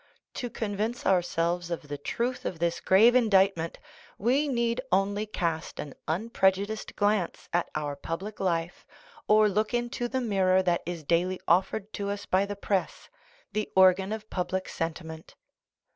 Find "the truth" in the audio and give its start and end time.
1.87-2.43